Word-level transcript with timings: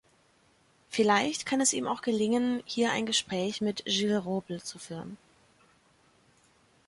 Vielleicht 0.89 1.45
kann 1.45 1.61
es 1.61 1.73
ihm 1.73 1.85
auch 1.85 2.01
gelingen, 2.01 2.63
hier 2.65 2.91
ein 2.91 3.05
Gespräch 3.05 3.61
mit 3.61 3.85
Gil-Robles 3.85 4.65
zu 4.65 4.79
führen. 4.79 5.15